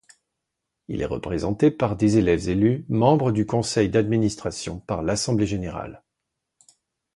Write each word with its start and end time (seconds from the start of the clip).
Il 0.87 1.03
est 1.03 1.05
représenté 1.05 1.69
par 1.69 1.95
des 1.95 2.17
élèves 2.17 2.49
élus 2.49 2.87
membres 2.89 3.31
du 3.31 3.45
Conseil 3.45 3.87
d’administration 3.87 4.79
par 4.79 5.03
l’Assemblée 5.03 5.45
générale. 5.45 6.01